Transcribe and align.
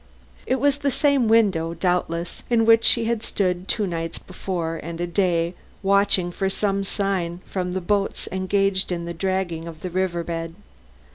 It 0.47 0.55
was 0.59 0.79
the 0.79 0.89
same 0.89 1.27
window, 1.27 1.75
doubtless, 1.75 2.41
in 2.49 2.65
which 2.65 2.85
she 2.85 3.05
had 3.05 3.21
stood 3.21 3.65
for 3.69 3.69
two 3.69 3.85
nights 3.85 4.19
and 4.81 4.99
a 4.99 5.05
day 5.05 5.53
watching 5.83 6.31
for 6.31 6.49
some 6.49 6.83
sign 6.83 7.41
from 7.45 7.73
the 7.73 7.81
boats 7.81 8.27
engaged 8.31 8.91
in 8.91 9.05
dragging 9.15 9.65
the 9.71 9.91
river 9.91 10.23
bed. 10.23 10.55